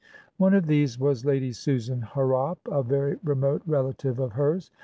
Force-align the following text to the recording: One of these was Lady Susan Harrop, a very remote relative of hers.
One 0.37 0.55
of 0.55 0.65
these 0.65 0.97
was 0.99 1.25
Lady 1.25 1.51
Susan 1.53 2.01
Harrop, 2.01 2.57
a 2.71 2.81
very 2.81 3.19
remote 3.23 3.61
relative 3.67 4.17
of 4.17 4.31
hers. 4.31 4.71